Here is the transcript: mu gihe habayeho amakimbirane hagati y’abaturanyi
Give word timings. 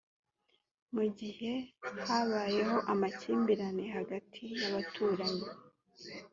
mu 0.95 1.03
gihe 1.19 1.51
habayeho 2.07 2.77
amakimbirane 2.91 3.83
hagati 3.95 4.43
y’abaturanyi 4.59 5.47